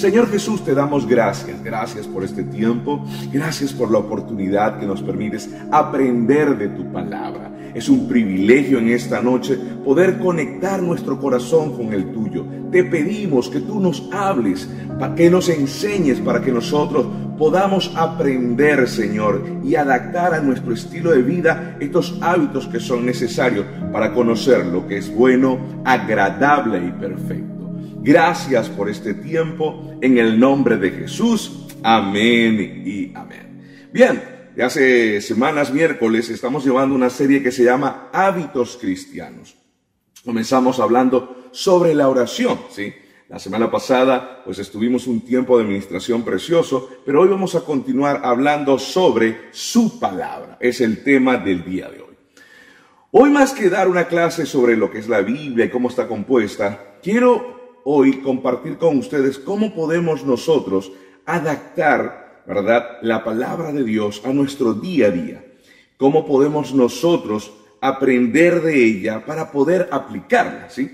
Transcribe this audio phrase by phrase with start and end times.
[0.00, 1.62] Señor Jesús, te damos gracias.
[1.62, 3.04] Gracias por este tiempo.
[3.30, 7.52] Gracias por la oportunidad que nos permites aprender de tu palabra.
[7.74, 12.46] Es un privilegio en esta noche poder conectar nuestro corazón con el tuyo.
[12.72, 14.70] Te pedimos que tú nos hables,
[15.16, 21.20] que nos enseñes para que nosotros podamos aprender, Señor, y adaptar a nuestro estilo de
[21.20, 27.59] vida estos hábitos que son necesarios para conocer lo que es bueno, agradable y perfecto.
[28.02, 31.66] Gracias por este tiempo en el nombre de Jesús.
[31.82, 33.90] Amén y amén.
[33.92, 34.22] Bien,
[34.58, 39.54] hace semanas, miércoles, estamos llevando una serie que se llama Hábitos Cristianos.
[40.24, 42.90] Comenzamos hablando sobre la oración, ¿sí?
[43.28, 48.22] La semana pasada, pues estuvimos un tiempo de administración precioso, pero hoy vamos a continuar
[48.24, 50.56] hablando sobre su palabra.
[50.58, 52.16] Es el tema del día de hoy.
[53.10, 56.08] Hoy más que dar una clase sobre lo que es la Biblia y cómo está
[56.08, 60.92] compuesta, quiero hoy compartir con ustedes cómo podemos nosotros
[61.26, 65.44] adaptar, ¿verdad?, la palabra de Dios a nuestro día a día.
[65.96, 70.90] Cómo podemos nosotros aprender de ella para poder aplicarla, ¿sí?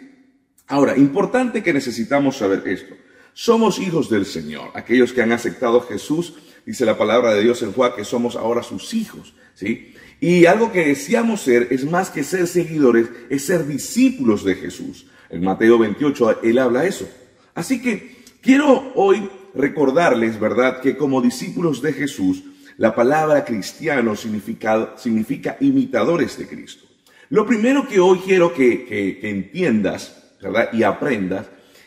[0.69, 2.95] Ahora, importante que necesitamos saber esto.
[3.33, 4.71] Somos hijos del Señor.
[4.75, 8.35] Aquellos que han aceptado a Jesús, dice la palabra de Dios en Juan, que somos
[8.35, 9.95] ahora sus hijos, ¿sí?
[10.21, 15.07] Y algo que deseamos ser es más que ser seguidores, es ser discípulos de Jesús.
[15.31, 17.09] En Mateo 28 él habla eso.
[17.55, 22.45] Así que quiero hoy recordarles, ¿verdad?, que como discípulos de Jesús,
[22.77, 26.85] la palabra cristiano significa, significa imitadores de Cristo.
[27.31, 31.47] Lo primero que hoy quiero que, entiendas, ¿verdad?, y aprendas,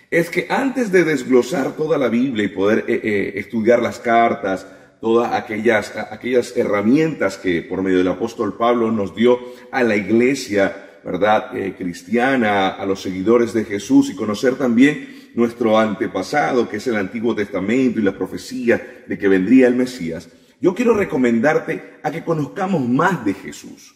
[0.10, 4.66] es que antes de desglosar toda la Biblia y poder eh, eh, estudiar las cartas,
[5.00, 9.40] todas aquellas, aquellas herramientas que por medio del apóstol Pablo nos dio
[9.72, 15.78] a la iglesia ¿verdad?, eh, cristiana, a los seguidores de Jesús y conocer también nuestro
[15.78, 20.30] antepasado, que es el Antiguo Testamento y la profecía de que vendría el Mesías,
[20.62, 23.96] yo quiero recomendarte a que conozcamos más de Jesús.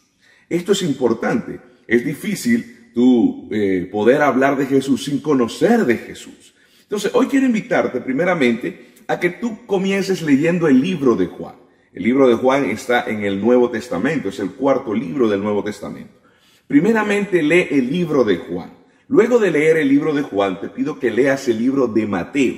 [0.50, 1.60] Esto es importante.
[1.88, 6.54] Es difícil tú eh, poder hablar de Jesús sin conocer de Jesús.
[6.84, 11.56] Entonces, hoy quiero invitarte primeramente a que tú comiences leyendo el libro de Juan.
[11.94, 15.64] El libro de Juan está en el Nuevo Testamento, es el cuarto libro del Nuevo
[15.64, 16.23] Testamento.
[16.68, 18.72] Primeramente lee el libro de Juan.
[19.08, 22.56] Luego de leer el libro de Juan, te pido que leas el libro de Mateo.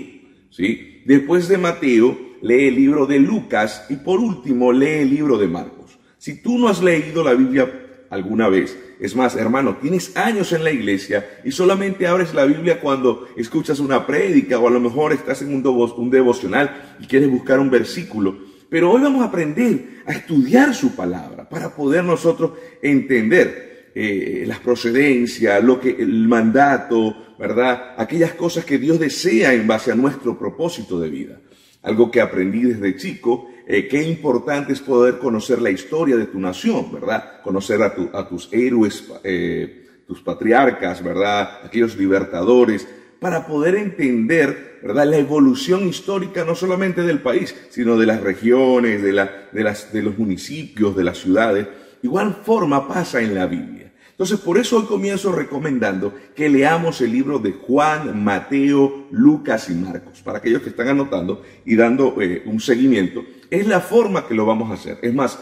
[0.50, 1.02] ¿sí?
[1.06, 5.48] Después de Mateo, lee el libro de Lucas y por último, lee el libro de
[5.48, 5.98] Marcos.
[6.18, 10.64] Si tú no has leído la Biblia alguna vez, es más, hermano, tienes años en
[10.64, 15.14] la iglesia y solamente abres la Biblia cuando escuchas una prédica o a lo mejor
[15.14, 18.38] estás en un, un devocional y quieres buscar un versículo.
[18.70, 22.52] Pero hoy vamos a aprender a estudiar su palabra para poder nosotros
[22.82, 27.94] entender eh, las procedencias, lo que, el mandato, ¿verdad?
[27.96, 31.40] Aquellas cosas que Dios desea en base a nuestro propósito de vida.
[31.82, 36.42] Algo que aprendí desde chico, eh, qué importante es poder conocer la historia de tu
[36.42, 37.42] nación, ¿verdad?
[37.42, 41.62] Conocer a, tus héroes, eh, tus patriarcas, ¿verdad?
[41.64, 42.86] Aquellos libertadores,
[43.22, 45.06] para poder entender, ¿verdad?
[45.06, 49.14] La evolución histórica no solamente del país, sino de las regiones, de,
[49.54, 51.66] de, las, de los municipios, de las ciudades.
[52.04, 53.85] Igual forma pasa en la Biblia.
[54.16, 59.74] Entonces, por eso hoy comienzo recomendando que leamos el libro de Juan, Mateo, Lucas y
[59.74, 60.22] Marcos.
[60.22, 64.46] Para aquellos que están anotando y dando eh, un seguimiento, es la forma que lo
[64.46, 65.00] vamos a hacer.
[65.02, 65.38] Es más,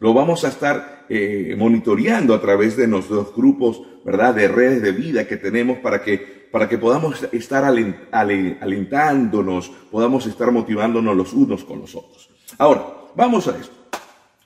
[0.00, 4.34] lo vamos a estar eh, monitoreando a través de nuestros grupos, ¿verdad?
[4.34, 10.50] De redes de vida que tenemos para que, para que podamos estar alentándonos, podamos estar
[10.50, 12.28] motivándonos los unos con los otros.
[12.58, 13.76] Ahora, vamos a esto.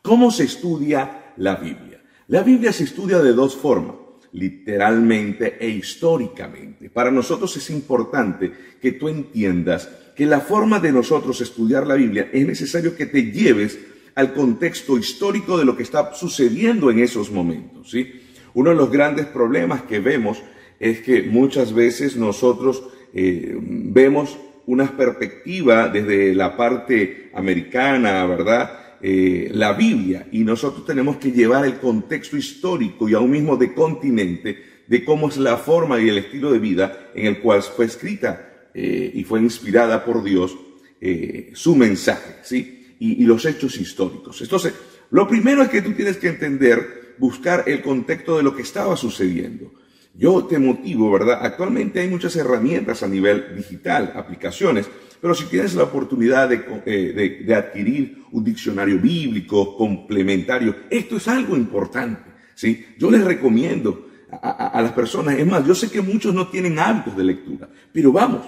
[0.02, 1.89] ¿Cómo se estudia la Biblia?
[2.30, 3.96] La Biblia se estudia de dos formas,
[4.34, 6.88] literalmente e históricamente.
[6.88, 12.30] Para nosotros es importante que tú entiendas que la forma de nosotros estudiar la Biblia
[12.32, 13.80] es necesario que te lleves
[14.14, 17.90] al contexto histórico de lo que está sucediendo en esos momentos.
[17.90, 18.22] ¿sí?
[18.54, 20.40] Uno de los grandes problemas que vemos
[20.78, 28.79] es que muchas veces nosotros eh, vemos una perspectiva desde la parte americana, ¿verdad?
[29.02, 33.72] Eh, la Biblia y nosotros tenemos que llevar el contexto histórico y aún mismo de
[33.72, 37.86] continente de cómo es la forma y el estilo de vida en el cual fue
[37.86, 40.54] escrita eh, y fue inspirada por Dios
[41.00, 42.94] eh, su mensaje, ¿sí?
[42.98, 44.42] Y, y los hechos históricos.
[44.42, 44.74] Entonces,
[45.10, 48.96] lo primero es que tú tienes que entender, buscar el contexto de lo que estaba
[48.96, 49.72] sucediendo.
[50.14, 51.38] Yo te motivo, ¿verdad?
[51.40, 54.86] Actualmente hay muchas herramientas a nivel digital, aplicaciones,
[55.20, 61.56] pero si tienes la oportunidad eh, de, adquirir un diccionario bíblico complementario, esto es algo
[61.56, 62.30] importante.
[62.54, 62.86] ¿sí?
[62.98, 67.16] Yo les recomiendo a, las personas, es más, yo sé que muchos no tienen hábitos
[67.16, 68.46] de lectura, pero vamos,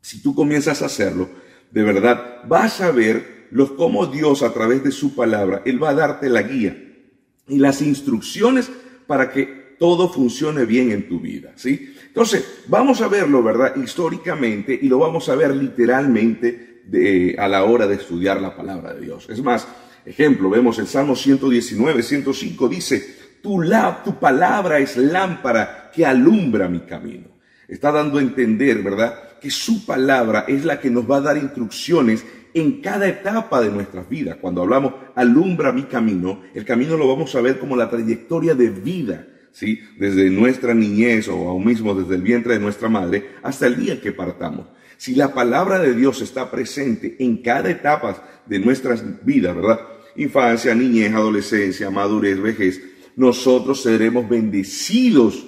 [0.00, 1.28] Si tú comienzas a hacerlo,
[1.70, 5.90] de verdad, vas a ver los cómo Dios a través de su palabra, Él va
[5.90, 6.76] a darte la guía
[7.48, 8.70] y las instrucciones
[9.06, 11.94] para que todo funcione bien en tu vida, ¿sí?
[12.06, 13.76] Entonces, vamos a verlo, ¿verdad?
[13.76, 16.82] Históricamente y lo vamos a ver literalmente
[17.38, 19.28] a la hora de estudiar la palabra de Dios.
[19.28, 19.68] Es más,
[20.04, 26.68] ejemplo, vemos el Salmo 119, 105, dice, tu, la, tu palabra es lámpara que alumbra
[26.68, 27.28] mi camino.
[27.68, 29.38] Está dando a entender, ¿verdad?
[29.38, 33.70] Que su palabra es la que nos va a dar instrucciones en cada etapa de
[33.70, 34.38] nuestras vidas.
[34.40, 38.70] Cuando hablamos alumbra mi camino, el camino lo vamos a ver como la trayectoria de
[38.70, 39.80] vida, ¿sí?
[39.98, 44.00] Desde nuestra niñez o aún mismo desde el vientre de nuestra madre hasta el día
[44.00, 44.66] que partamos.
[44.96, 49.80] Si la palabra de Dios está presente en cada etapa de nuestras vidas, ¿verdad?
[50.16, 52.82] Infancia, niñez, adolescencia, madurez, vejez,
[53.14, 55.46] nosotros seremos bendecidos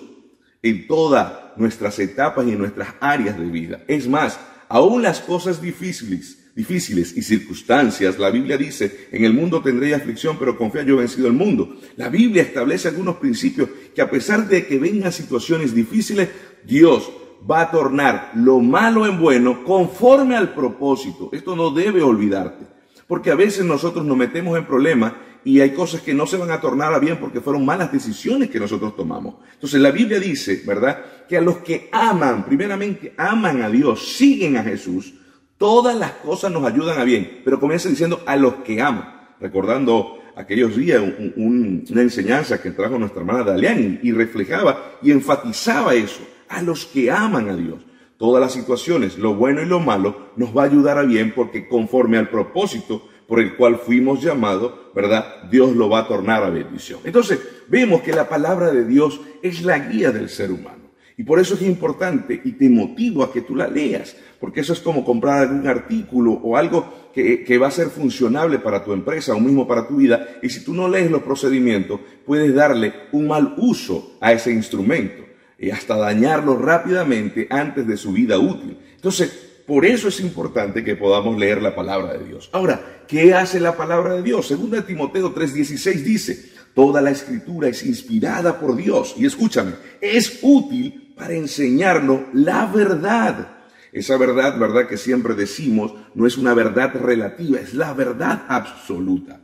[0.63, 3.85] en todas nuestras etapas y en nuestras áreas de vida.
[3.89, 4.39] Es más,
[4.69, 10.37] aún las cosas difíciles, difíciles y circunstancias, la Biblia dice, en el mundo tendréis aflicción,
[10.39, 11.77] pero confía, yo he vencido el mundo.
[11.97, 16.29] La Biblia establece algunos principios que a pesar de que vengan situaciones difíciles,
[16.65, 17.11] Dios
[17.51, 21.31] va a tornar lo malo en bueno conforme al propósito.
[21.33, 22.67] Esto no debe olvidarte,
[23.07, 26.51] porque a veces nosotros nos metemos en problemas y hay cosas que no se van
[26.51, 29.37] a tornar a bien porque fueron malas decisiones que nosotros tomamos.
[29.55, 31.27] Entonces la Biblia dice, ¿verdad?
[31.29, 35.15] Que a los que aman, primeramente aman a Dios, siguen a Jesús,
[35.61, 40.20] Todas las cosas nos ayudan a bien, pero comienza diciendo a los que aman, recordando
[40.41, 41.03] aquellos días
[41.37, 47.11] una enseñanza que trajo nuestra hermana Dalian y, reflejaba y enfatizaba eso, a los que
[47.11, 47.81] aman a Dios.
[48.17, 51.69] Todas las situaciones, lo bueno y lo malo, nos va a ayudar a bien porque
[51.69, 55.49] conforme al propósito por el cual fuimos llamados, ¿verdad?
[55.51, 57.01] Dios lo va a tornar a bendición.
[57.05, 57.39] Entonces,
[57.69, 60.80] vemos que la palabra de Dios es la guía del ser humano.
[61.21, 64.73] Y por eso es importante y te motivo a que tú la leas, porque eso
[64.73, 69.35] es como comprar algún artículo o algo que, va a ser funcionable para tu empresa
[69.35, 70.39] o mismo para tu vida.
[70.43, 75.23] Y si tú no lees los procedimientos, puedes darle un mal uso a ese instrumento
[75.59, 78.79] y hasta dañarlo rápidamente antes de su vida útil.
[78.95, 82.49] Entonces, por eso es importante que podamos leer la palabra de Dios.
[82.55, 84.47] Ahora, ¿qué hace la palabra de Dios?
[84.47, 91.00] Segunda Timoteo 3:16 dice, toda la escritura es inspirada por Dios y escúchame, es útil
[91.21, 93.59] para enseñarnos la verdad.
[93.93, 99.43] Esa verdad, verdad que siempre decimos, no es una verdad relativa, es la verdad absoluta.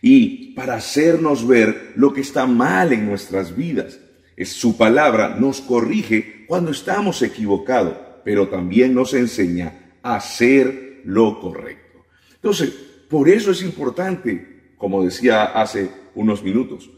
[0.00, 3.98] Y para hacernos ver lo que está mal en nuestras vidas.
[4.36, 11.40] Es su palabra nos corrige cuando estamos equivocados, pero también nos enseña a hacer lo
[11.40, 12.04] correcto.
[12.34, 12.70] Entonces,
[13.08, 16.88] por eso es importante, como decía hace unos minutos,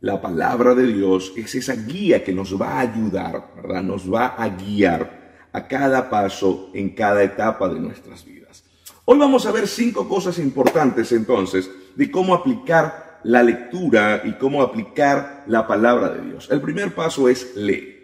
[0.00, 3.82] la palabra de Dios es esa guía que nos va a ayudar, ¿verdad?
[3.82, 8.64] Nos va a guiar a cada paso en cada etapa de nuestras vidas.
[9.04, 14.62] Hoy vamos a ver cinco cosas importantes entonces de cómo aplicar la lectura y cómo
[14.62, 16.48] aplicar la palabra de Dios.
[16.50, 18.00] El primer paso es leer.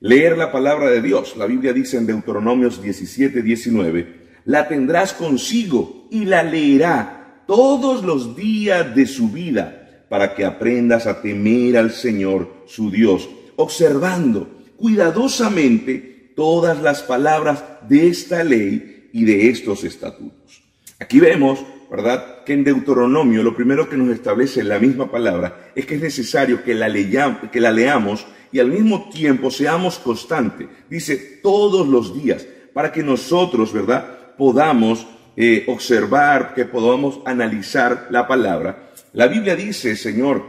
[0.00, 1.36] Leer la palabra de Dios.
[1.36, 8.36] La Biblia dice en Deuteronomios 17, 19, la tendrás consigo y la leerá todos los
[8.36, 16.32] días de su vida para que aprendas a temer al Señor, su Dios, observando cuidadosamente
[16.36, 20.62] todas las palabras de esta ley y de estos estatutos.
[21.00, 25.86] Aquí vemos, ¿verdad?, que en Deuteronomio lo primero que nos establece la misma palabra es
[25.86, 30.68] que es necesario que la, la leamos y al mismo tiempo seamos constantes.
[30.88, 38.28] Dice todos los días, para que nosotros, ¿verdad?, podamos eh, observar, que podamos analizar la
[38.28, 38.85] palabra
[39.16, 40.44] la Biblia dice, Señor,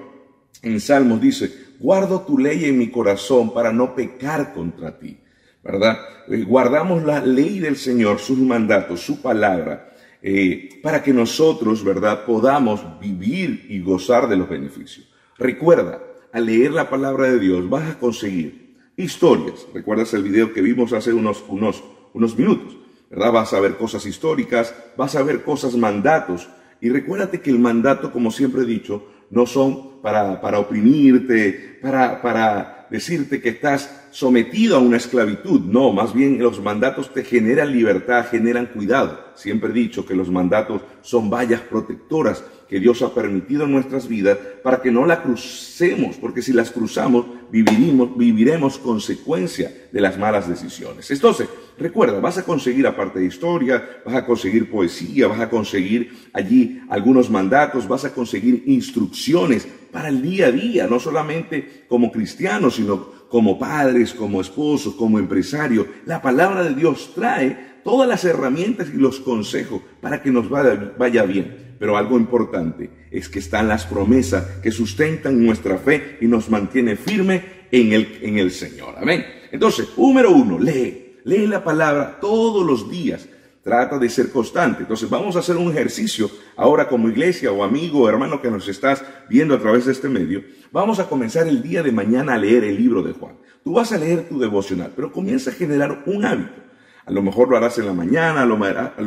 [0.62, 5.18] en Salmos dice, guardo tu ley en mi corazón para no pecar contra ti,
[5.64, 5.98] ¿verdad?
[6.28, 12.26] Eh, guardamos la ley del Señor, sus mandatos, su palabra, eh, para que nosotros, ¿verdad?,
[12.26, 15.08] podamos vivir y gozar de los beneficios.
[15.38, 16.02] Recuerda,
[16.34, 19.66] al leer la palabra de Dios vas a conseguir historias.
[19.74, 21.82] ¿Recuerdas el video que vimos hace unos, unos,
[22.14, 22.76] unos minutos?
[23.10, 23.32] ¿Verdad?
[23.32, 26.50] Vas a ver cosas históricas, vas a ver cosas mandatos,
[26.82, 32.22] y recuérdate que el mandato, como siempre he dicho, no son para, para oprimirte, para,
[32.22, 35.62] para decirte que estás sometido a una esclavitud.
[35.62, 39.32] No, más bien los mandatos te generan libertad, generan cuidado.
[39.36, 44.08] Siempre he dicho que los mandatos son vallas protectoras que Dios ha permitido en nuestras
[44.08, 50.18] vidas para que no la crucemos, porque si las cruzamos viviremos, viviremos consecuencia de las
[50.18, 51.10] malas decisiones.
[51.12, 56.30] Entonces, recuerda, vas a conseguir aparte de historia, vas a conseguir poesía, vas a conseguir
[56.34, 62.12] allí algunos mandatos, vas a conseguir instrucciones para el día a día, no solamente como
[62.12, 65.88] cristianos, sino como padres, como esposos, como empresarios.
[66.06, 70.94] La palabra de Dios trae todas las herramientas y los consejos para que nos vaya,
[70.98, 71.67] vaya bien.
[71.80, 76.96] Pero algo importante es que están las promesas que sustentan nuestra fe y nos mantiene
[76.96, 78.96] firme en el, en el Señor.
[78.98, 79.26] Amén.
[79.52, 83.28] Entonces, número uno, lee, lee la palabra todos los días.
[83.64, 84.84] Trata de ser constante.
[84.84, 88.68] Entonces vamos a hacer un ejercicio ahora como iglesia o amigo o hermano que nos
[88.70, 90.42] estás viendo a través de este medio.
[90.72, 93.36] Vamos a comenzar el día de mañana a leer el libro de Juan.
[93.64, 96.67] Tú vas a leer tu devocional, pero comienza a generar un hábito.
[97.08, 98.58] A lo mejor lo harás en la mañana, a lo,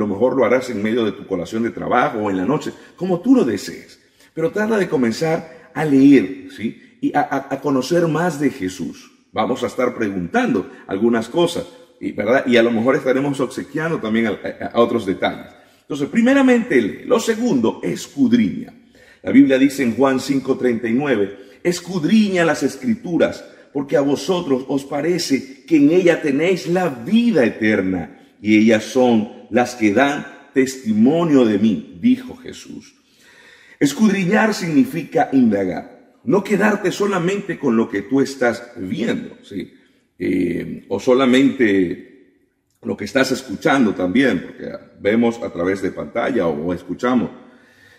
[0.07, 3.21] mejor lo harás en medio de tu colación de trabajo o en la noche, como
[3.21, 4.01] tú lo desees.
[4.35, 6.99] Pero trata de comenzar a leer, ¿sí?
[7.03, 9.11] Y a, a conocer más de Jesús.
[9.33, 11.67] Vamos a estar preguntando algunas cosas
[12.01, 12.45] ¿verdad?
[12.47, 15.53] y a lo mejor estaremos obsequiando también a, otros detalles.
[15.83, 17.03] Entonces, primeramente lee.
[17.05, 18.73] Lo segundo, escudriña.
[19.23, 25.77] La Biblia dice en Juan 5:39, escudriña las escrituras, porque a vosotros os parece que
[25.77, 31.99] en ella tenéis la vida eterna, y ellas son las que dan testimonio de mí,
[32.01, 32.95] dijo Jesús.
[33.79, 39.75] Escudriñar significa indagar, no quedarte solamente con lo que tú estás viendo, ¿sí?
[40.19, 42.11] Eh, o solamente
[42.83, 47.31] lo que estás escuchando también, porque vemos a través de pantalla o, escuchamos,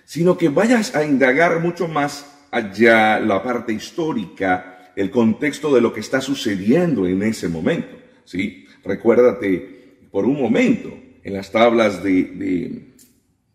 [0.05, 5.91] sino que vayas a indagar mucho más allá la parte histórica, el contexto de lo
[5.91, 7.97] que está sucediendo en ese momento.
[8.23, 8.65] ¿sí?
[8.83, 10.93] Recuérdate por un momento
[11.23, 12.87] en las tablas de,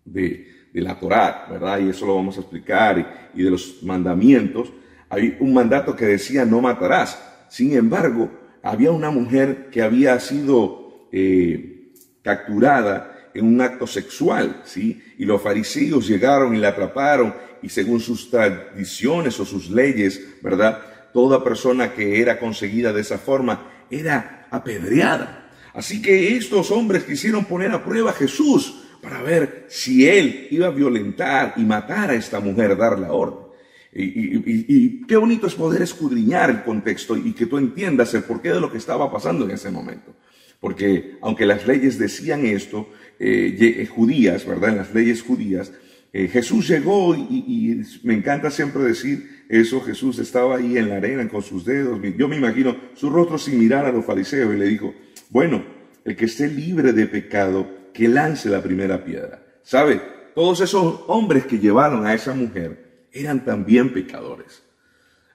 [0.04, 1.80] de, la Torá, ¿verdad?
[1.80, 2.98] Y eso lo vamos a explicar,
[3.34, 4.72] y, y de los mandamientos,
[5.08, 7.18] hay un mandato que decía no matarás.
[7.48, 8.30] Sin embargo,
[8.62, 15.02] había una mujer que había sido eh, capturada en un acto sexual, ¿sí?
[15.18, 20.80] Y los fariseos llegaron y la atraparon y según sus tradiciones o sus leyes, ¿verdad?
[21.16, 25.48] Toda persona que era conseguida de esa forma era apedreada.
[25.72, 30.66] Así que estos hombres quisieron poner a prueba a Jesús para ver si él iba
[30.66, 33.46] a violentar y matar a esta mujer, dar la orden.
[33.94, 38.60] Y, qué bonito es poder escudriñar el contexto y que tú entiendas el porqué de
[38.60, 40.14] lo que estaba pasando en ese momento.
[40.60, 44.68] Porque aunque las leyes decían esto, eh, eh, judías, ¿verdad?
[44.68, 45.72] En las leyes judías,
[46.18, 51.28] eh, Jesús llegó y, me encanta siempre decir eso, Jesús estaba ahí en la arena
[51.28, 54.64] con sus dedos, yo me imagino su rostro sin mirar a los fariseos y le
[54.64, 54.94] dijo,
[55.28, 55.62] bueno,
[56.06, 59.44] el que esté libre de pecado, que lance la primera piedra.
[59.62, 60.00] ¿Sabe?
[60.34, 64.62] Todos esos hombres que llevaron a esa mujer, eran también pecadores.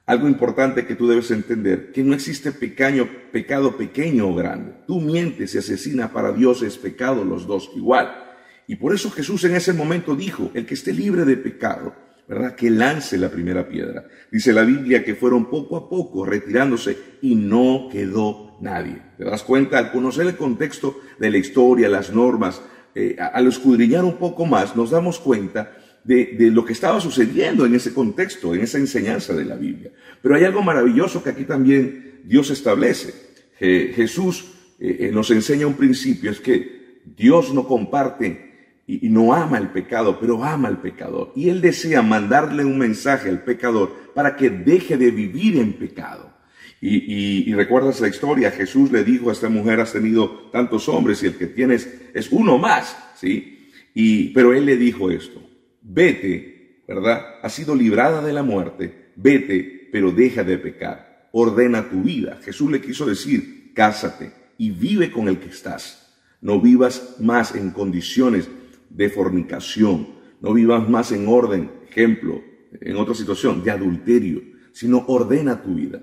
[0.04, 4.72] Algo importante que tú debes entender, que no existe pequeño, pecado pequeño o grande.
[4.88, 8.21] Tú mientes y asesinas para Dios es pecado los dos igual.
[8.66, 11.94] Y por eso Jesús en ese momento dijo, el que esté libre de pecado,
[12.28, 12.54] ¿verdad?
[12.54, 14.06] Que lance la primera piedra.
[14.30, 18.96] Dice la Biblia que fueron poco a poco retirándose y no quedó nadie.
[19.18, 19.78] ¿Te das cuenta?
[19.78, 22.62] Al conocer el contexto de la historia, las normas,
[22.94, 27.74] eh, al escudriñar un poco más, nos damos cuenta de, lo que estaba sucediendo en
[27.74, 29.92] ese contexto, en esa enseñanza de la Biblia.
[30.20, 33.32] Pero hay algo maravilloso que aquí también Dios establece.
[33.58, 34.44] Jesús
[34.80, 38.51] eh, eh, nos enseña un principio, es que Dios no comparte
[38.86, 41.32] y, no ama el pecado, pero ama al pecador.
[41.36, 46.32] Y Él desea mandarle un mensaje al pecador para que deje de vivir en pecado.
[46.80, 51.26] Y, recuerdas la historia, Jesús le dijo a esta mujer, has tenido tantos hombres y
[51.26, 53.70] el que tienes es uno más, ¿sí?
[53.94, 55.40] Y, pero él le dijo esto,
[55.80, 57.36] vete, ¿verdad?
[57.40, 62.40] Has sido librada de la muerte, vete, pero deja de pecar, ordena tu vida.
[62.42, 66.16] Jesús le quiso decir, cásate y vive con el que estás.
[66.40, 68.48] No vivas más en condiciones
[68.94, 70.08] de fornicación,
[70.40, 72.42] no vivas más en orden, ejemplo,
[72.80, 76.02] en otra situación, de adulterio, sino ordena tu vida.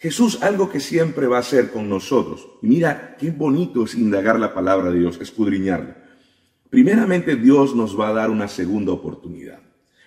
[0.00, 2.48] Jesús algo que siempre va a hacer con nosotros.
[2.62, 5.96] Y mira qué bonito es indagar la palabra de Dios, escudriñarla.
[6.70, 9.60] Primeramente Dios nos va a dar una segunda oportunidad.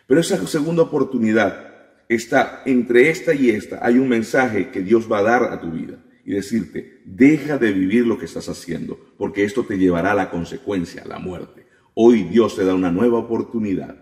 [0.08, 1.72] Pero esa segunda oportunidad
[2.08, 3.80] está entre esta y esta.
[3.86, 7.72] Hay un mensaje que Dios va a dar a tu vida y decirte, deja de
[7.72, 11.66] vivir lo que estás haciendo, porque esto te llevará a la consecuencia, a la muerte.
[11.94, 13.96] Hoy Dios te da una nueva oportunidad,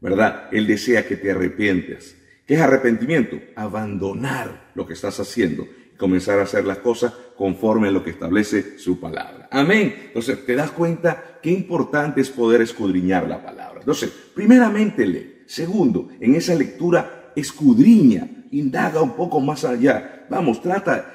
[0.00, 0.48] ¿verdad?
[0.52, 2.16] Él desea que te arrepientes.
[2.46, 3.38] ¿Qué es arrepentimiento?
[3.56, 5.66] Abandonar lo que estás haciendo
[5.98, 9.48] comenzar a hacer las cosas conforme a lo que establece su palabra.
[9.50, 9.94] Amén.
[10.06, 13.80] Entonces, te das cuenta qué importante es poder escudriñar la palabra.
[13.80, 15.42] Entonces, primeramente lee.
[15.46, 20.26] Segundo, en esa lectura escudriña, indaga un poco más allá.
[20.30, 21.12] Vamos, trata,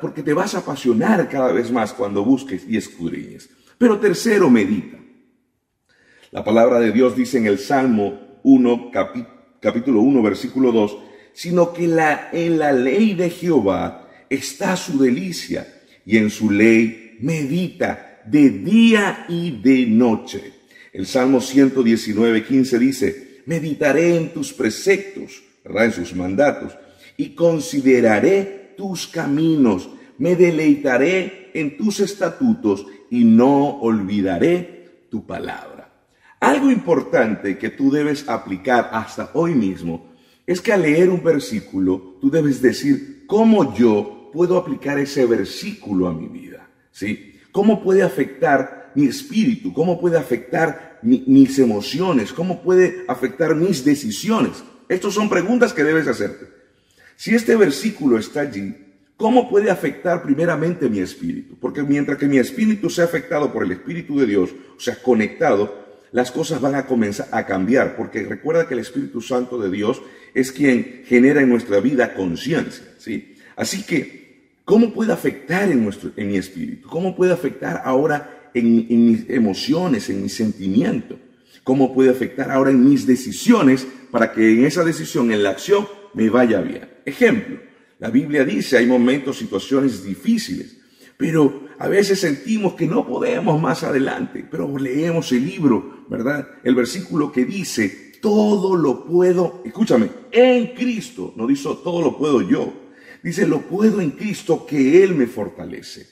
[0.00, 3.50] porque te vas a apasionar cada vez más cuando busques y escudriñes.
[3.78, 4.98] Pero tercero, medita.
[6.32, 8.90] La palabra de Dios dice en el Salmo 1,
[9.60, 10.98] capítulo 1, versículo 2,
[11.32, 15.66] sino que la, en la ley de Jehová está su delicia
[16.04, 20.52] y en su ley medita de día y de noche.
[20.92, 25.42] El Salmo 119, 15 dice, meditaré en tus preceptos.
[25.68, 26.76] En sus mandatos,
[27.16, 35.75] y consideraré tus caminos, me deleitaré en tus estatutos y no olvidaré tu palabra.
[36.46, 40.12] Algo importante que tú debes aplicar hasta hoy mismo
[40.46, 46.06] es que al leer un versículo, tú debes decir cómo yo puedo aplicar ese versículo
[46.06, 46.70] a mi vida.
[46.92, 47.34] ¿Sí?
[47.50, 49.72] ¿Cómo puede afectar mi espíritu?
[49.72, 52.32] ¿Cómo puede afectar mis emociones?
[52.32, 54.62] ¿Cómo puede afectar mis decisiones?
[54.88, 56.46] Estas son preguntas que debes hacerte.
[57.16, 58.72] Si este versículo está allí,
[59.16, 61.56] ¿cómo puede afectar primeramente mi espíritu?
[61.58, 65.85] Porque mientras que mi espíritu sea afectado por el Espíritu de Dios, o sea, conectado,
[66.16, 70.00] las cosas van a comenzar a cambiar, porque recuerda que el Espíritu Santo de Dios
[70.32, 73.34] es quien genera en nuestra vida conciencia, ¿sí?
[73.54, 76.88] Así que, ¿cómo puede afectar en, nuestro, en mi espíritu?
[76.88, 81.18] ¿Cómo puede afectar ahora en, en mis emociones, en mi sentimiento?
[81.62, 85.86] ¿Cómo puede afectar ahora en mis decisiones para que en esa decisión, en la acción,
[86.14, 86.88] me vaya bien?
[87.04, 87.58] Ejemplo,
[87.98, 90.78] la Biblia dice, hay momentos, situaciones difíciles,
[91.18, 96.48] pero a veces sentimos que no podemos más adelante, pero leemos el libro, ¿verdad?
[96.64, 102.42] El versículo que dice, todo lo puedo, escúchame, en Cristo, no dice todo lo puedo
[102.42, 102.72] yo,
[103.22, 106.08] dice lo puedo en Cristo que Él me fortalece.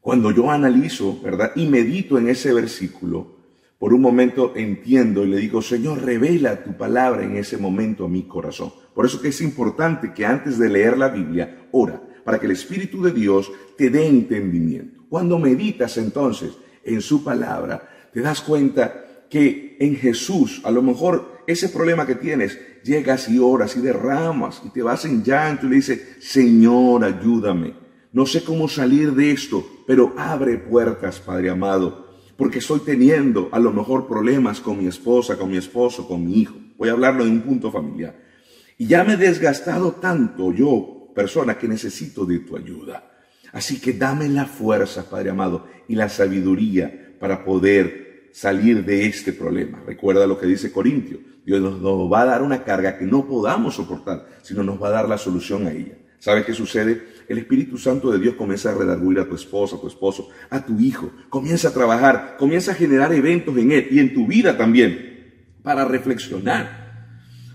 [0.00, 1.52] Cuando yo analizo, ¿verdad?
[1.56, 3.38] Y medito en ese versículo,
[3.78, 8.08] por un momento entiendo y le digo, Señor, revela tu palabra en ese momento a
[8.08, 8.72] mi corazón.
[8.94, 12.52] Por eso que es importante que antes de leer la Biblia, ora, para que el
[12.52, 15.04] Espíritu de Dios te dé entendimiento.
[15.08, 16.52] Cuando meditas entonces
[16.84, 22.14] en su palabra, te das cuenta que en Jesús, a lo mejor ese problema que
[22.14, 27.04] tienes, llegas y oras y derramas y te vas en llanto y le dices, Señor,
[27.04, 27.74] ayúdame.
[28.12, 33.58] No sé cómo salir de esto, pero abre puertas, Padre amado porque estoy teniendo a
[33.58, 36.54] lo mejor problemas con mi esposa, con mi esposo, con mi hijo.
[36.78, 38.16] Voy a hablarlo de un punto familiar.
[38.78, 43.10] Y ya me he desgastado tanto yo, persona, que necesito de tu ayuda.
[43.52, 49.32] Así que dame la fuerza, Padre amado, y la sabiduría para poder salir de este
[49.32, 49.82] problema.
[49.86, 51.18] Recuerda lo que dice Corintio.
[51.44, 54.88] Dios nos, nos va a dar una carga que no podamos soportar, sino nos va
[54.88, 55.96] a dar la solución a ella.
[56.20, 57.02] ¿Sabes qué sucede?
[57.28, 60.64] El Espíritu Santo de Dios comienza a redarguir a tu esposa, a tu esposo, a
[60.64, 61.10] tu hijo.
[61.30, 65.10] Comienza a trabajar, comienza a generar eventos en él y en tu vida también
[65.62, 66.80] para reflexionar.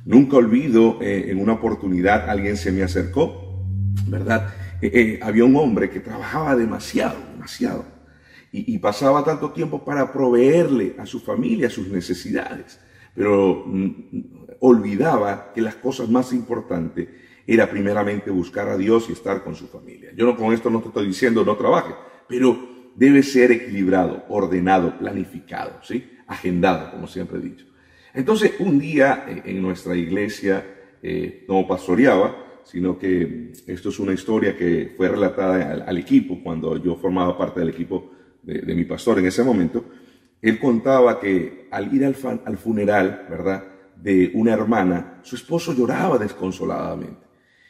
[0.05, 3.44] Nunca olvido, eh, en una oportunidad alguien se me acercó,
[4.07, 4.53] ¿verdad?
[4.81, 7.85] Eh, eh, había un hombre que trabajaba demasiado, demasiado.
[8.51, 12.79] Y, pasaba tanto tiempo para proveerle a su familia sus necesidades.
[13.13, 13.91] Pero mm,
[14.61, 17.09] olvidaba que las cosas más importantes
[17.45, 20.11] era primeramente buscar a Dios y estar con su familia.
[20.15, 21.93] Yo no con esto no te estoy diciendo no trabaje,
[22.29, 22.57] pero
[22.95, 26.09] debe ser equilibrado, ordenado, planificado, ¿sí?
[26.25, 27.65] Agendado, como siempre he dicho.
[28.13, 30.65] Entonces, un día eh, en nuestra iglesia
[31.47, 36.95] no pastoreaba, sino que esto es una historia que fue relatada al, equipo cuando yo
[36.95, 39.85] formaba parte del equipo de, mi pastor en ese momento.
[40.41, 43.63] Él contaba que al ir al, al funeral, ¿verdad?,
[44.01, 47.25] de una hermana, su esposo lloraba desconsoladamente.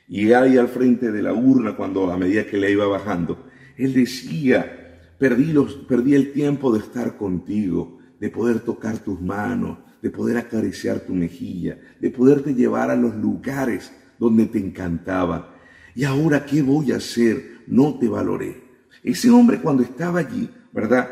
[0.08, 3.46] Y ahí al frente de la urna, cuando a medida que le iba bajando,
[3.78, 9.80] él decía, perdí, los, perdí el tiempo de estar contigo, de poder tocar tus manos,
[10.02, 15.56] de poder acariciar tu mejilla, de poderte llevar a los lugares donde te encantaba.
[15.94, 17.62] Y ahora, ¿qué voy a hacer?
[17.68, 18.64] No te valoré.
[19.04, 21.10] Ese hombre cuando estaba allí, ¿verdad?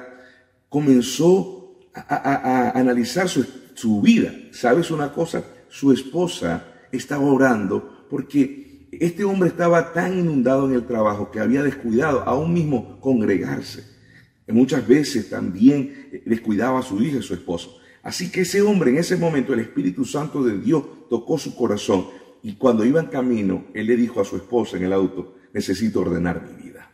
[0.70, 4.34] Comenzó a, analizar su, su vida.
[4.52, 5.44] ¿Sabes una cosa?
[5.70, 11.64] Su esposa estaba orando porque este hombre estaba tan inundado en el trabajo que había
[11.64, 13.94] descuidado aún mismo congregarse.
[14.48, 17.78] Muchas veces también descuidaba a su hija y su esposo.
[18.04, 22.06] Así que ese hombre en ese momento el Espíritu Santo de Dios tocó su corazón
[22.44, 26.02] y cuando iba en camino, él le dijo a su esposa en el auto, necesito
[26.02, 26.92] ordenar mi vida,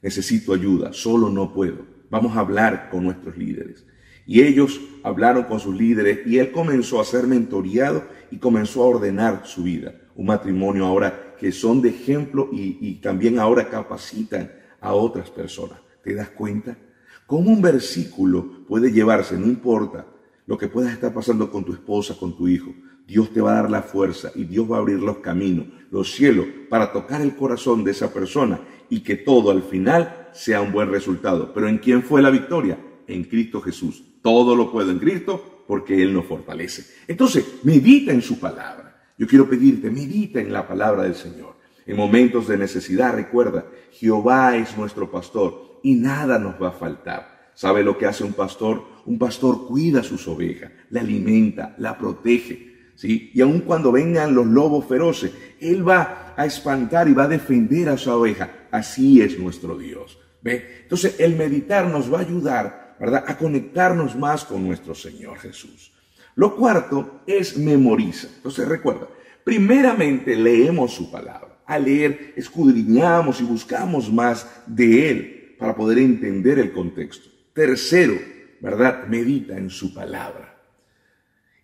[0.00, 3.84] necesito ayuda, solo no puedo, vamos a hablar con nuestros líderes.
[4.24, 8.86] Y ellos hablaron con sus líderes y él comenzó a ser mentoreado y comenzó a
[8.86, 9.94] ordenar su vida.
[10.14, 15.78] Un matrimonio ahora que son de ejemplo y, también ahora capacitan a otras personas.
[16.02, 16.78] ¿Te das cuenta?
[17.26, 20.06] ¿Cómo un versículo puede llevarse, no importa
[20.46, 22.72] lo que puedas estar pasando con tu esposa, con tu hijo?
[23.06, 26.12] Dios te va a dar la fuerza y Dios va a abrir los caminos, los
[26.12, 30.72] cielos, para tocar el corazón de esa persona y que todo al final sea un
[30.72, 31.52] buen resultado.
[31.52, 32.78] Pero ¿en quién fue la victoria?
[33.06, 34.02] En Cristo Jesús.
[34.22, 36.84] Todo lo puedo en Cristo porque Él nos fortalece.
[37.06, 39.12] Entonces, medita en su palabra.
[39.18, 41.56] Yo quiero pedirte, medita en la palabra del Señor.
[41.86, 47.50] En momentos de necesidad, recuerda, Jehová es nuestro pastor y nada nos va a faltar.
[47.54, 48.82] ¿Sabe lo que hace un pastor?
[49.06, 52.73] Un pastor cuida a sus ovejas, la alimenta, la protege.
[52.94, 53.30] ¿Sí?
[53.34, 57.88] Y aun cuando vengan los lobos feroces, Él va a espantar y va a defender
[57.88, 58.66] a su oveja.
[58.70, 60.18] Así es nuestro Dios.
[60.42, 60.80] ¿Ve?
[60.82, 63.24] Entonces el meditar nos va a ayudar, ¿verdad?
[63.26, 65.92] A conectarnos más con nuestro Señor Jesús.
[66.36, 68.28] Lo cuarto es memoriza.
[68.36, 69.08] Entonces recuerda,
[69.44, 71.60] primeramente leemos su palabra.
[71.66, 77.30] Al leer, escudriñamos y buscamos más de Él para poder entender el contexto.
[77.54, 78.14] Tercero,
[78.60, 79.06] ¿verdad?
[79.06, 80.53] Medita en su palabra.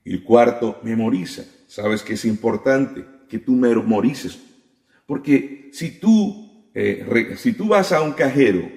[0.04, 1.44] El cuarto, memoriza.
[1.66, 4.38] Sabes que es importante que tú memorices.
[5.06, 8.68] Porque si tú, eh, si tú vas a un cajero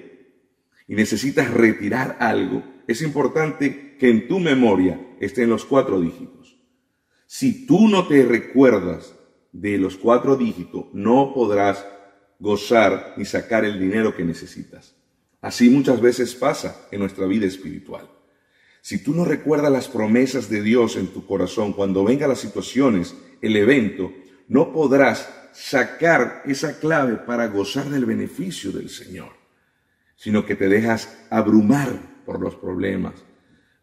[0.86, 6.58] y necesitas retirar algo, es importante que en tu memoria estén los cuatro dígitos.
[7.26, 9.14] Si tú no te recuerdas
[9.52, 11.86] de los cuatro dígitos, no podrás
[12.38, 14.94] gozar ni sacar el dinero que necesitas.
[15.40, 18.08] Así muchas veces pasa en nuestra vida espiritual.
[18.84, 23.16] Si tú no recuerdas las promesas de Dios en tu corazón, cuando vengan las situaciones,
[23.40, 24.12] el evento,
[24.46, 29.30] no podrás sacar esa clave para gozar del beneficio del Señor,
[30.16, 33.14] sino que te dejas abrumar por los problemas.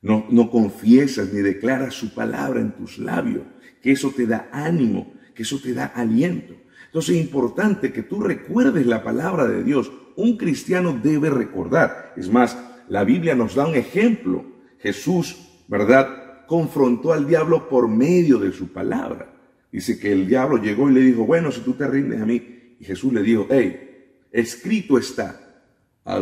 [0.03, 3.45] No, confiesas ni declaras su palabra en tus labios,
[3.81, 6.53] que eso te da ánimo, que eso te da aliento.
[6.85, 12.13] Entonces es importante que tú recuerdes la palabra de Dios un cristiano debe recordar.
[12.15, 12.55] Es más,
[12.87, 14.50] la Biblia nos da un ejemplo.
[14.81, 16.45] Jesús, ¿verdad?
[16.47, 19.31] Confrontó al diablo por medio de su palabra.
[19.71, 22.75] Dice que el diablo llegó y le dijo, bueno, si tú te rindes a mí.
[22.79, 25.39] Y Jesús le dijo, hey, escrito está,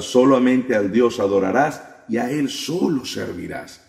[0.01, 3.81] solamente al Dios adorarás y a Él solo servirás.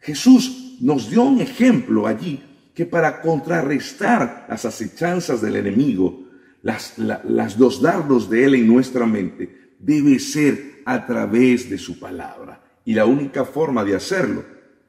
[0.00, 2.42] Jesús nos dio un ejemplo allí
[2.74, 6.26] que para contrarrestar las acechanzas del enemigo,
[6.62, 11.98] las, las dos dardos de Él en nuestra mente, debe ser a través de su
[11.98, 12.59] palabra.
[12.84, 14.44] Y la única forma de hacerlo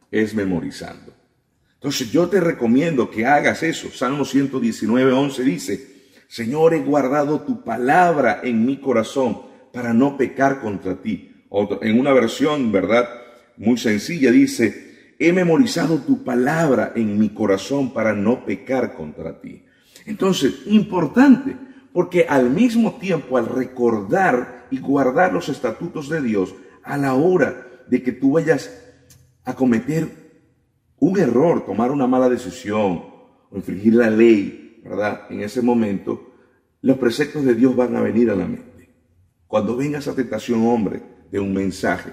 [0.10, 1.13] es memorizando.
[1.73, 3.89] Entonces yo te recomiendo que hagas eso.
[3.89, 5.91] Salmo 119, 11 dice,
[6.27, 9.41] Señor, he guardado tu palabra en mi corazón
[9.73, 11.30] para no pecar contra ti.
[11.82, 13.10] en una versión, ¿verdad?
[13.58, 19.63] Muy sencilla dice, he memorizado tu palabra en mi corazón para no pecar contra ti.
[20.06, 21.58] Entonces, importante,
[21.91, 27.67] porque al mismo tiempo, al recordar y guardar los estatutos de Dios, a la hora
[27.91, 28.71] de que tú vayas
[29.43, 30.08] a cometer
[30.97, 33.04] un error, tomar una mala decisión
[33.49, 35.23] o infringir la ley, ¿verdad?
[35.30, 36.32] En ese momento,
[36.82, 38.89] los preceptos de Dios van a venir a la mente.
[39.45, 42.12] Cuando venga esa tentación, hombre, de un mensaje,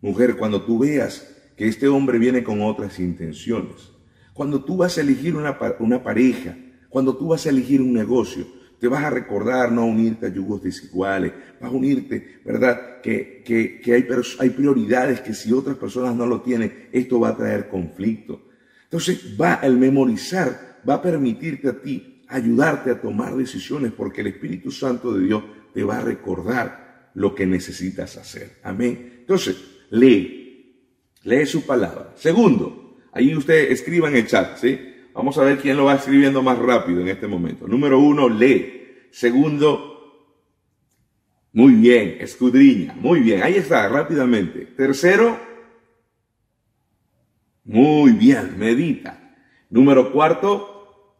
[0.00, 3.92] mujer, cuando tú veas que este hombre viene con otras intenciones,
[4.32, 6.56] cuando tú vas a elegir una, una pareja,
[6.88, 8.46] cuando tú vas a elegir un negocio,
[8.78, 13.00] te vas a recordar no unirte a yugos desiguales, vas a unirte, ¿verdad?
[13.02, 14.06] Que, que, hay,
[14.38, 18.42] hay prioridades que si otras personas no lo tienen, esto va a traer conflicto.
[18.84, 24.28] Entonces va el memorizar, va a permitirte a ti ayudarte a tomar decisiones porque el
[24.28, 25.42] Espíritu Santo de Dios
[25.74, 28.58] te va a recordar lo que necesitas hacer.
[28.62, 29.16] Amén.
[29.20, 29.56] Entonces,
[29.90, 30.84] lee,
[31.24, 32.12] lee su palabra.
[32.16, 34.78] Segundo, ahí usted escriba en el chat, ¿sí?
[35.18, 37.66] Vamos a ver quién lo va escribiendo más rápido en este momento.
[37.66, 39.08] Número uno, lee.
[39.10, 40.30] Segundo,
[41.52, 42.94] muy bien, escudriña.
[42.94, 44.66] Muy bien, ahí está, rápidamente.
[44.76, 45.36] Tercero,
[47.64, 49.34] muy bien, medita.
[49.70, 51.16] Número cuarto,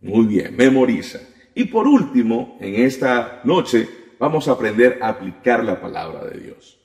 [0.00, 1.18] muy bien, memoriza.
[1.54, 3.86] Y por último, en esta noche,
[4.18, 6.80] vamos a aprender a aplicar la palabra de Dios.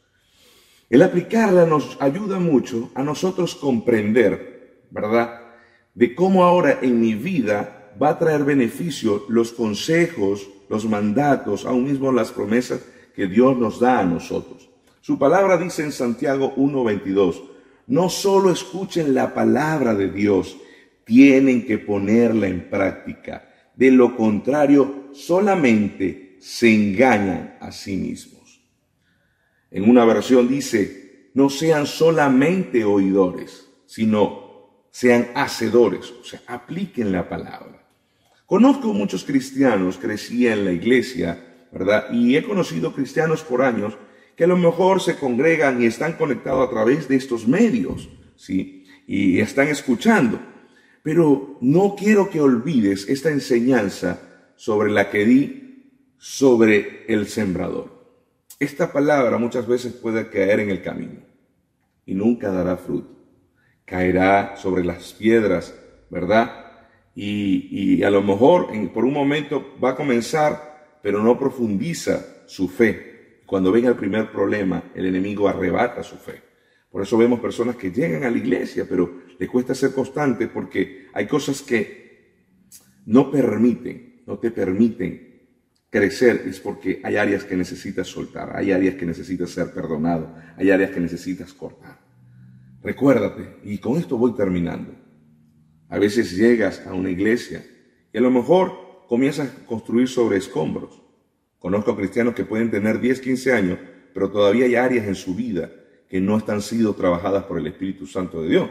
[0.89, 4.56] El aplicarla nos ayuda mucho a nosotros comprender
[4.91, 5.41] ¿verdad?
[5.93, 11.85] De cómo ahora en mi vida va a traer beneficio los consejos, los mandatos, aún
[11.85, 12.81] mismo las promesas
[13.15, 14.69] que Dios nos da a nosotros.
[15.01, 17.41] Su palabra dice en Santiago 1.22,
[17.87, 20.57] no solo escuchen la palabra de Dios,
[21.05, 23.49] tienen que ponerla en práctica.
[23.75, 28.61] De lo contrario, solamente se engañan a sí mismos.
[29.71, 34.46] En una versión dice, no sean solamente oidores, sino
[34.97, 37.87] sean hacedores, o sea, apliquen la palabra.
[38.47, 42.11] Conozco muchos cristianos, crecí en la iglesia, ¿verdad?
[42.11, 43.95] Y he conocido cristianos por años
[44.35, 48.85] que a lo mejor se congregan y están conectados a través de estos medios, ¿sí?
[49.05, 50.39] Y están escuchando.
[51.03, 54.19] Pero no quiero que olvides esta enseñanza
[54.55, 58.17] sobre la que di sobre el sembrador.
[58.59, 61.21] Esta palabra muchas veces puede caer en el camino
[62.03, 63.16] y nunca dará fruto
[63.87, 65.73] caerá sobre las piedras,
[66.09, 66.65] ¿verdad?
[67.15, 73.41] Y, a lo mejor por un momento va a comenzar, pero no profundiza su fe.
[73.45, 76.41] Cuando venga el primer problema, el enemigo arrebata su fe.
[76.91, 81.07] Por eso vemos personas que llegan a la iglesia, pero les cuesta ser constantes porque
[81.13, 82.67] hay cosas que
[83.05, 85.47] no permiten, no te permiten
[85.89, 90.71] crecer, es porque hay áreas que necesitas soltar, hay áreas que necesitas ser perdonado, hay
[90.71, 92.06] áreas que necesitas cortar.
[92.81, 94.93] Recuérdate, y con esto voy terminando.
[95.89, 97.65] A veces llegas a una iglesia
[98.13, 101.01] y a lo mejor comienzas a construir sobre escombros.
[101.59, 103.79] Conozco cristianos que pueden tener 10, 15 años,
[104.13, 105.71] pero todavía hay áreas en su vida
[106.09, 108.69] que no están sido trabajadas por el Espíritu Santo de Dios.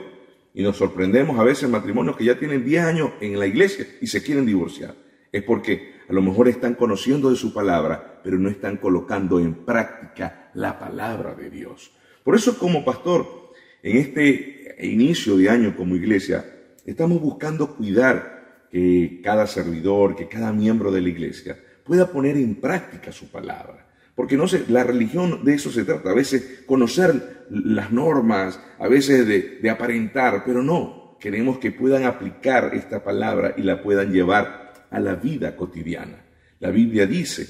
[0.55, 4.07] Y nos sorprendemos a veces matrimonios que ya tienen 10 años en la iglesia y
[4.07, 4.95] se quieren divorciar.
[5.33, 9.55] Es porque a lo mejor están conociendo de su palabra, pero no están colocando en
[9.67, 11.93] práctica la palabra de Dios.
[12.25, 13.46] Por eso como pastor,
[13.87, 16.45] en este inicio de año como iglesia,
[16.85, 22.57] estamos buscando cuidar que cada servidor, que cada miembro de la iglesia pueda poner en
[22.57, 23.87] práctica su palabra.
[24.17, 28.89] Porque no sé, la religión de eso se trata, a veces conocer las normas, a
[28.89, 34.73] veces de, aparentar, pero no, queremos que puedan aplicar esta palabra y la puedan llevar
[34.91, 36.25] a la vida cotidiana.
[36.59, 37.47] La Biblia dice,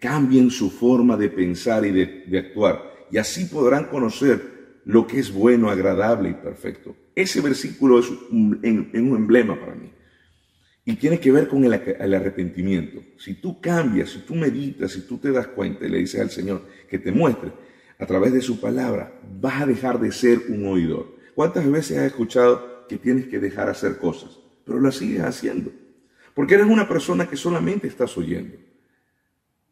[0.00, 4.55] cambien su forma de pensar y de, actuar, y así podrán conocer
[4.86, 6.94] lo que es bueno, agradable y perfecto.
[7.12, 9.90] Ese versículo es un, emblema para mí.
[10.84, 11.74] Y tiene que ver con el,
[12.14, 13.02] arrepentimiento.
[13.18, 16.30] Si tú cambias, si tú meditas, si tú te das cuenta y le dices al
[16.30, 17.50] Señor que te muestre
[17.98, 21.16] a través de su palabra, vas a dejar de ser un oidor.
[21.34, 24.38] ¿Cuántas veces has escuchado que tienes que dejar hacer cosas?
[24.64, 25.72] Pero las sigues haciendo.
[26.32, 28.56] Porque eres una persona que solamente estás oyendo.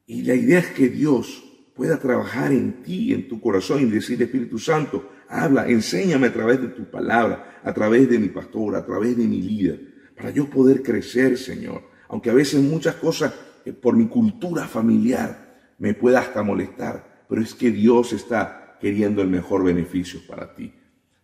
[0.06, 1.44] Y la idea es que Dios
[1.74, 6.60] pueda trabajar en ti, en tu corazón y decir, Espíritu Santo, habla, enséñame a través
[6.60, 10.48] de tu palabra, a través de mi pastor, a través de mi líder para yo
[10.48, 11.82] poder crecer, Señor.
[12.08, 13.34] Aunque a veces muchas cosas
[13.64, 19.22] eh, por mi cultura familiar me pueda hasta molestar, pero es que Dios está queriendo
[19.22, 20.72] el mejor beneficio para ti.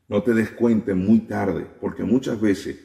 [0.08, 2.80] No te des cuenta muy tarde, porque muchas veces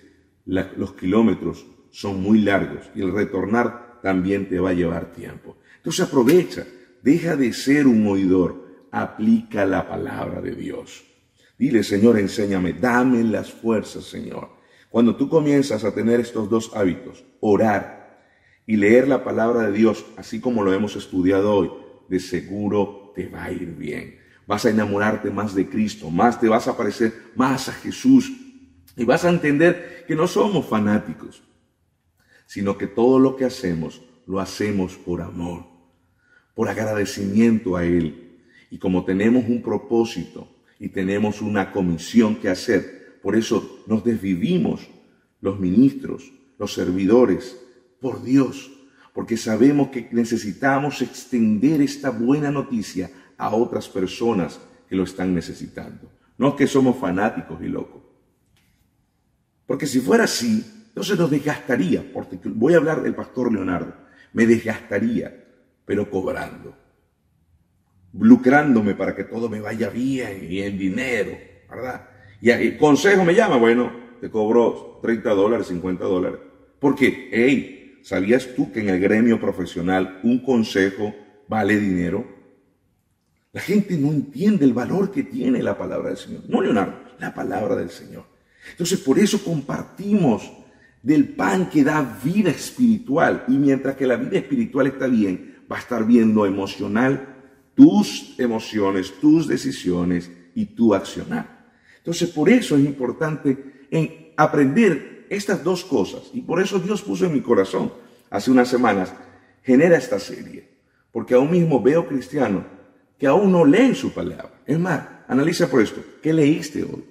[0.45, 5.57] los kilómetros son muy largos y el retornar también te va a llevar tiempo.
[5.77, 6.67] Entonces aprovecha,
[7.05, 11.05] deja de ser un oidor, aplica la palabra de Dios.
[11.57, 14.55] Dile, Señor, enséñame, dame las fuerzas, Señor
[14.95, 18.17] cuando tú comienzas a tener estos dos hábitos, orar
[18.65, 21.69] y leer la palabra de Dios, así como lo hemos estudiado hoy,
[22.07, 24.17] de seguro te va a ir bien.
[24.47, 28.31] Vas a enamorarte más de Cristo, más te vas a parecer más a Jesús
[28.95, 31.43] y vas a entender que no somos fanáticos,
[32.45, 35.65] sino que todo lo que hacemos lo hacemos por amor,
[36.55, 38.39] por agradecimiento a Él.
[38.71, 40.47] Y como tenemos un propósito
[40.79, 44.87] y tenemos una comisión que hacer, por eso nos desvivimos
[45.41, 47.57] los ministros, los servidores,
[47.99, 48.71] por Dios,
[49.13, 56.11] porque sabemos que necesitamos extender esta buena noticia a otras personas que lo están necesitando.
[56.37, 58.03] No es que somos fanáticos y locos.
[59.65, 63.93] Porque si fuera así, entonces nos desgastaría, porque voy a hablar del pastor Leonardo,
[64.33, 65.44] me desgastaría,
[65.85, 66.75] pero cobrando,
[68.19, 71.37] lucrándome para que todo me vaya bien y en dinero,
[71.69, 72.09] ¿verdad?
[72.41, 76.39] Y el consejo me llama, bueno, te cobro 30 dólares, 50 dólares.
[76.79, 81.13] Porque, hey, ¿sabías tú que en el gremio profesional un consejo
[81.47, 82.25] vale dinero?
[83.53, 86.43] La gente no entiende el valor que tiene la palabra del Señor.
[86.47, 88.25] No, Leonardo, la palabra del Señor.
[88.71, 90.51] Entonces, por eso compartimos
[91.01, 93.45] del pan que da vida espiritual.
[93.47, 97.35] Y mientras que la vida espiritual está bien, va a estar viendo emocional
[97.75, 101.67] tus emociones, tus decisiones y tu accionar.
[101.97, 106.23] Entonces, por eso es importante en aprender estas dos cosas.
[106.33, 107.91] Y por eso Dios puso en mi corazón
[108.29, 109.13] hace unas semanas,
[109.63, 110.69] genera esta serie.
[111.11, 112.63] Porque aún mismo veo cristianos
[113.17, 114.61] que aún no leen su palabra.
[114.65, 116.01] Es más, analiza por esto.
[116.21, 117.03] ¿Qué leíste hoy?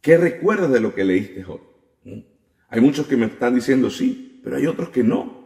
[0.00, 1.60] ¿Qué recuerdas de lo que leíste hoy?
[2.04, 2.20] ¿Mm?
[2.68, 5.41] Hay muchos que me están diciendo sí, pero hay otros que no.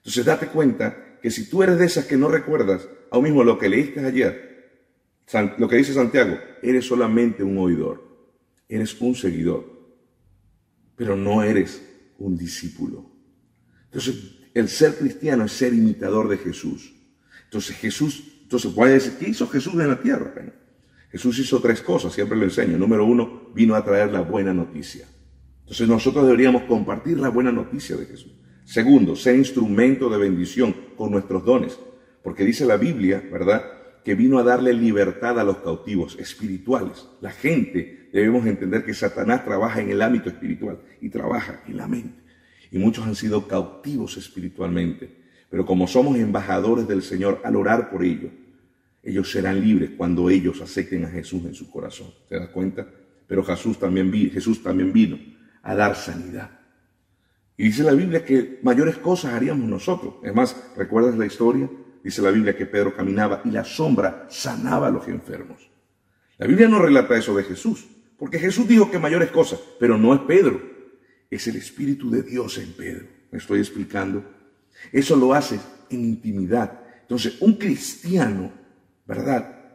[0.00, 3.58] Entonces date cuenta que si tú eres de esas que no recuerdas, aún mismo lo
[3.58, 4.50] que leíste ayer,
[5.58, 8.02] lo que dice Santiago, eres solamente un oidor,
[8.68, 9.64] eres un seguidor,
[10.96, 11.82] pero no eres
[12.18, 13.10] un discípulo.
[13.84, 16.94] Entonces, el ser cristiano es ser imitador de Jesús.
[17.44, 20.32] Entonces, Jesús, entonces puede decir, ¿qué hizo Jesús en la tierra?
[21.10, 22.78] Jesús hizo tres cosas, siempre lo enseño.
[22.78, 25.06] Número uno, vino a traer la buena noticia.
[25.60, 28.32] Entonces nosotros deberíamos compartir la buena noticia de Jesús.
[28.70, 31.76] Segundo, ser instrumento de bendición con nuestros dones.
[32.22, 33.64] Porque dice la Biblia, ¿verdad?
[34.04, 37.08] que vino a darle libertad a los cautivos espirituales.
[37.20, 41.88] La gente debemos entender que Satanás trabaja en el ámbito espiritual y trabaja en la
[41.88, 42.22] mente.
[42.70, 45.16] Y muchos han sido cautivos espiritualmente.
[45.50, 48.30] Pero como somos embajadores del Señor al orar por ellos,
[49.02, 52.06] ellos serán libres cuando ellos acepten a Jesús en su corazón.
[52.28, 52.86] ¿Te das cuenta?
[53.26, 55.18] Pero Jesús también vino
[55.60, 56.59] a dar sanidad.
[57.60, 60.14] Y dice la Biblia que mayores cosas haríamos nosotros.
[60.22, 61.68] Es más, ¿recuerdas la historia?
[62.02, 65.70] Dice la Biblia que Pedro caminaba y la sombra sanaba a los enfermos.
[66.38, 70.14] La Biblia no relata eso de Jesús, porque Jesús dijo que mayores cosas, pero no
[70.14, 70.58] es Pedro,
[71.28, 73.06] es el Espíritu de Dios en Pedro.
[73.30, 74.24] ¿Me estoy explicando?
[74.90, 76.80] Eso lo hace en intimidad.
[77.02, 78.54] Entonces, un cristiano,
[79.04, 79.74] ¿verdad?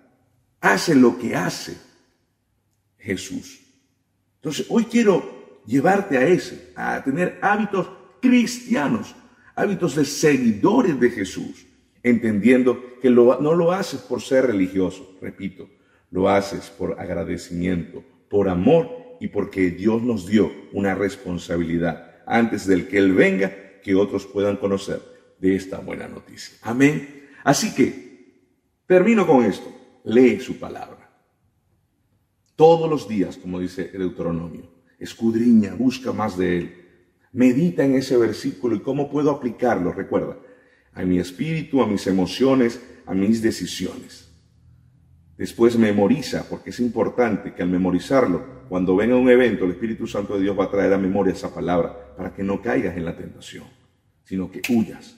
[0.59, 1.77] Hace lo que hace
[2.97, 3.61] Jesús.
[4.37, 5.34] Entonces, hoy quiero
[5.65, 7.89] llevarte a ese, a tener hábitos
[8.21, 9.15] cristianos,
[9.55, 11.65] hábitos de seguidores de Jesús,
[12.03, 15.69] entendiendo que no lo haces por ser religioso, repito,
[16.11, 22.87] lo haces por agradecimiento, por amor y porque Dios nos dio una responsabilidad antes del
[22.87, 23.51] que Él venga,
[23.83, 25.01] que otros puedan conocer
[25.39, 26.57] de esta buena noticia.
[26.61, 27.27] Amén.
[27.43, 28.41] Así que
[28.87, 29.71] termino con esto.
[30.03, 31.09] Lee su palabra.
[32.55, 36.75] Todos los días, como dice el Deuteronomio, escudriña, busca más de Él.
[37.31, 40.37] Medita en ese versículo y cómo puedo aplicarlo, recuerda,
[40.93, 44.31] a mi espíritu, a mis emociones, a mis decisiones.
[45.37, 50.35] Después memoriza, porque es importante que al memorizarlo, cuando venga un evento, el Espíritu Santo
[50.35, 53.17] de Dios va a traer a memoria esa palabra para que no caigas en la
[53.17, 53.65] tentación,
[54.23, 55.17] sino que huyas,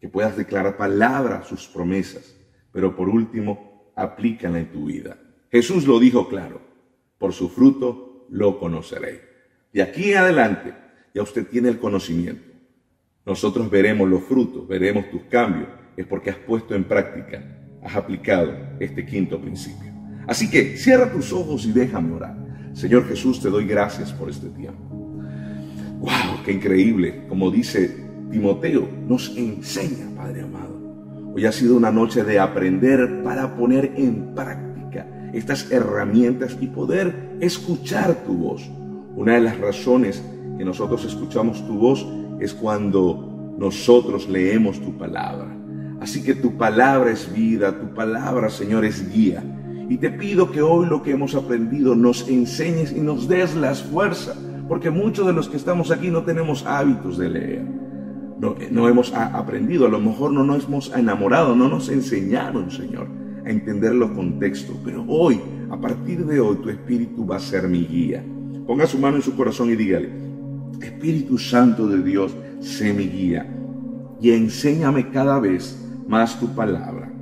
[0.00, 2.34] que puedas declarar palabras, sus promesas,
[2.72, 5.18] pero por último, aplícala en tu vida.
[5.52, 6.60] Jesús lo dijo claro,
[7.18, 9.22] por su fruto lo conoceré.
[9.72, 10.74] De aquí en adelante,
[11.14, 12.52] ya usted tiene el conocimiento.
[13.26, 17.42] Nosotros veremos los frutos, veremos tus cambios, es porque has puesto en práctica,
[17.82, 19.92] has aplicado este quinto principio.
[20.26, 22.36] Así que cierra tus ojos y déjame orar.
[22.72, 24.82] Señor Jesús, te doy gracias por este tiempo.
[26.00, 26.42] ¡Wow!
[26.44, 27.24] ¡Qué increíble!
[27.28, 27.96] Como dice
[28.30, 31.32] Timoteo, nos enseña, Padre amado.
[31.34, 37.23] Hoy ha sido una noche de aprender para poner en práctica estas herramientas y poder
[37.40, 38.62] escuchar tu voz.
[39.16, 40.22] Una de las razones
[40.58, 42.06] que nosotros escuchamos tu voz
[42.40, 45.54] es cuando nosotros leemos tu palabra.
[46.00, 49.42] Así que tu palabra es vida, tu palabra, Señor, es guía.
[49.88, 53.82] Y te pido que hoy lo que hemos aprendido nos enseñes y nos des las
[53.82, 54.36] fuerzas,
[54.68, 57.66] porque muchos de los que estamos aquí no tenemos hábitos de leer.
[58.38, 63.08] No, no hemos aprendido, a lo mejor no nos hemos enamorado, no nos enseñaron, Señor,
[63.44, 64.76] a entender los contextos.
[64.84, 65.40] Pero hoy,
[65.74, 68.24] a partir de hoy, tu Espíritu va a ser mi guía.
[68.64, 70.08] Ponga su mano en su corazón y dígale,
[70.80, 73.44] Espíritu Santo de Dios, sé mi guía
[74.20, 77.12] y enséñame cada vez más tu palabra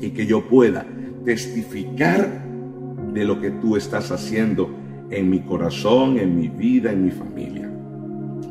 [0.00, 0.86] y que yo pueda
[1.24, 2.42] testificar
[3.12, 4.70] de lo que tú estás haciendo
[5.10, 7.70] en mi corazón, en mi vida, en mi familia.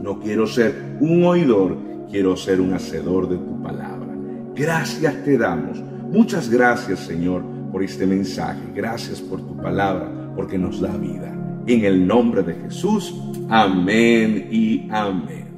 [0.04, 1.78] No quiero ser un oidor,
[2.12, 4.16] quiero ser un hacedor de tu palabra.
[4.56, 5.82] Gracias te damos.
[6.12, 8.62] Muchas gracias, Señor, por este mensaje.
[8.76, 11.34] Gracias por tu palabra, porque nos da vida.
[11.68, 13.14] En el nombre de Jesús,
[13.50, 15.52] amén y amén.